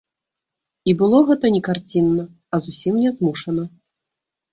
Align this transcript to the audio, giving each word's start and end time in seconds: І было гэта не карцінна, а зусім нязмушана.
І 0.89 0.95
было 1.01 1.19
гэта 1.27 1.51
не 1.55 1.61
карцінна, 1.67 2.25
а 2.57 2.61
зусім 2.65 2.97
нязмушана. 3.03 3.63